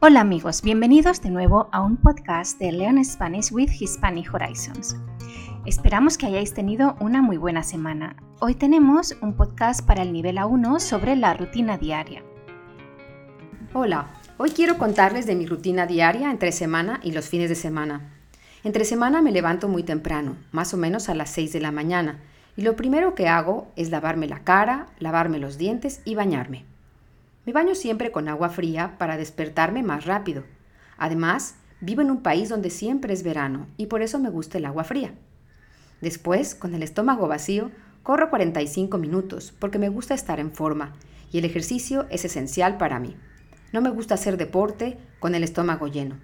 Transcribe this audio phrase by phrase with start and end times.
[0.00, 4.94] Hola amigos, bienvenidos de nuevo a un podcast de Learn Spanish with Hispanic Horizons.
[5.66, 8.14] Esperamos que hayáis tenido una muy buena semana.
[8.38, 12.22] Hoy tenemos un podcast para el nivel A1 sobre la rutina diaria.
[13.74, 14.06] Hola,
[14.36, 18.14] hoy quiero contarles de mi rutina diaria entre semana y los fines de semana.
[18.62, 22.20] Entre semana me levanto muy temprano, más o menos a las 6 de la mañana,
[22.56, 26.66] y lo primero que hago es lavarme la cara, lavarme los dientes y bañarme.
[27.48, 30.44] Me baño siempre con agua fría para despertarme más rápido.
[30.98, 34.66] Además, vivo en un país donde siempre es verano y por eso me gusta el
[34.66, 35.14] agua fría.
[36.02, 37.70] Después, con el estómago vacío,
[38.02, 40.92] corro 45 minutos porque me gusta estar en forma
[41.32, 43.16] y el ejercicio es esencial para mí.
[43.72, 46.18] No me gusta hacer deporte con el estómago lleno.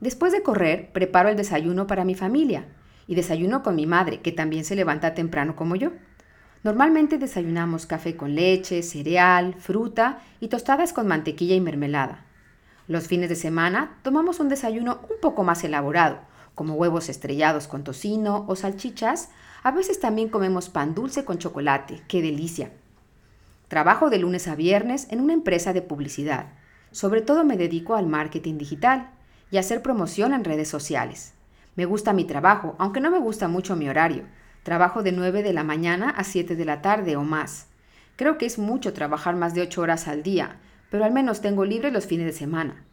[0.00, 2.68] Después de correr, preparo el desayuno para mi familia
[3.06, 5.90] y desayuno con mi madre, que también se levanta temprano como yo.
[6.64, 12.24] Normalmente desayunamos café con leche, cereal, fruta y tostadas con mantequilla y mermelada.
[12.86, 16.20] Los fines de semana tomamos un desayuno un poco más elaborado,
[16.54, 19.30] como huevos estrellados con tocino o salchichas.
[19.64, 22.02] A veces también comemos pan dulce con chocolate.
[22.06, 22.70] ¡Qué delicia!
[23.66, 26.52] Trabajo de lunes a viernes en una empresa de publicidad.
[26.92, 29.10] Sobre todo me dedico al marketing digital
[29.50, 31.34] y a hacer promoción en redes sociales.
[31.74, 34.24] Me gusta mi trabajo, aunque no me gusta mucho mi horario.
[34.62, 37.66] Trabajo de 9 de la mañana a 7 de la tarde o más.
[38.14, 40.56] Creo que es mucho trabajar más de 8 horas al día,
[40.90, 42.84] pero al menos tengo libre los fines de semana.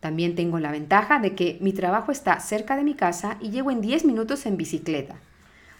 [0.00, 3.70] También tengo la ventaja de que mi trabajo está cerca de mi casa y llego
[3.70, 5.14] en 10 minutos en bicicleta.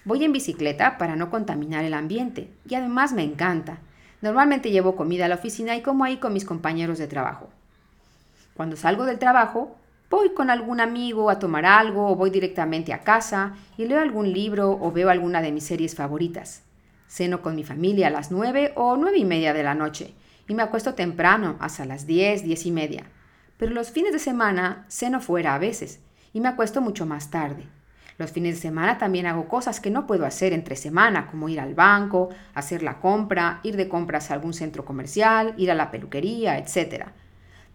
[0.06, 3.78] Voy en bicicleta para no contaminar el ambiente y además me encanta.
[4.22, 7.50] Normalmente llevo comida a la oficina y como ahí con mis compañeros de trabajo.
[8.54, 9.76] Cuando salgo del trabajo,
[10.08, 14.32] Voy con algún amigo a tomar algo o voy directamente a casa y leo algún
[14.32, 16.62] libro o veo alguna de mis series favoritas.
[17.08, 20.14] Ceno con mi familia a las nueve o nueve y media de la noche
[20.46, 23.06] y me acuesto temprano, hasta las diez, diez y media.
[23.56, 25.98] Pero los fines de semana ceno fuera a veces
[26.32, 27.66] y me acuesto mucho más tarde.
[28.16, 31.58] Los fines de semana también hago cosas que no puedo hacer entre semana, como ir
[31.58, 35.90] al banco, hacer la compra, ir de compras a algún centro comercial, ir a la
[35.90, 37.06] peluquería, etc.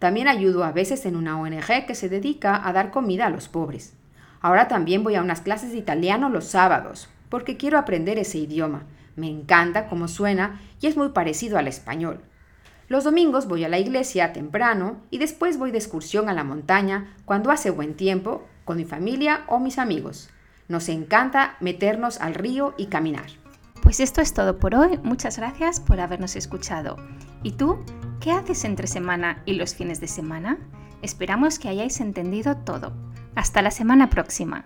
[0.02, 3.46] También ayudo a veces en una ONG que se dedica a dar comida a los
[3.48, 3.94] pobres.
[4.40, 8.82] Ahora también voy a unas clases de italiano los sábados, porque quiero aprender ese idioma.
[9.14, 12.20] Me encanta cómo suena y es muy parecido al español.
[12.88, 17.14] Los domingos voy a la iglesia temprano y después voy de excursión a la montaña
[17.24, 20.30] cuando hace buen tiempo con mi familia o mis amigos.
[20.66, 23.26] Nos encanta meternos al río y caminar.
[23.84, 24.98] Pues esto es todo por hoy.
[25.04, 26.96] Muchas gracias por habernos escuchado.
[27.44, 27.84] ¿Y tú?
[28.22, 30.56] ¿Qué haces entre semana y los fines de semana?
[31.02, 32.92] Esperamos que hayáis entendido todo.
[33.34, 34.64] Hasta la semana próxima.